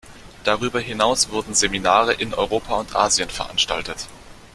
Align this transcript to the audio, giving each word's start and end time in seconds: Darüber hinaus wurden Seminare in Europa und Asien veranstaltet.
Darüber 0.45 0.79
hinaus 0.79 1.29
wurden 1.29 1.53
Seminare 1.53 2.13
in 2.13 2.33
Europa 2.33 2.73
und 2.79 2.95
Asien 2.95 3.29
veranstaltet. 3.29 4.07